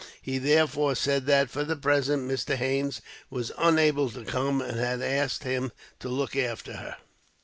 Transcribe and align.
He 0.19 0.39
therefore 0.39 0.95
said 0.95 1.27
that, 1.27 1.51
for 1.51 1.63
the 1.63 1.75
present, 1.75 2.27
Mr. 2.27 2.55
Haines 2.55 3.01
was 3.29 3.51
unable 3.55 4.09
to 4.09 4.25
come, 4.25 4.59
and 4.59 4.79
had 4.79 4.99
asked 5.03 5.43
him 5.43 5.71
to 5.99 6.09
look 6.09 6.35
after 6.35 6.77
her. 6.77 6.97